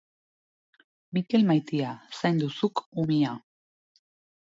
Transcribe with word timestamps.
Mikel 1.17 1.45
maitia 1.49 1.91
zaindu 2.21 2.49
zuk 2.61 2.81
umia. 3.05 3.35